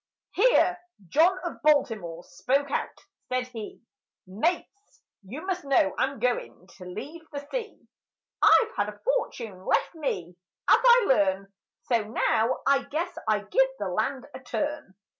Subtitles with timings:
[0.31, 0.79] Here
[1.09, 3.83] John of Baltimore spoke out: said he—
[4.25, 7.79] "Mates, you must know I'm goin' to leave the sea;
[8.41, 10.35] I've had a fortune left me,
[10.67, 11.53] as I learn,
[11.83, 14.95] So now I guess I give the land a turn.